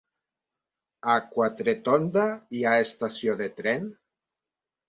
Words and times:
A 1.15 1.17
Quatretonda 1.35 2.25
hi 2.61 2.65
ha 2.71 2.75
estació 2.87 3.39
de 3.43 3.51
tren? 3.63 3.89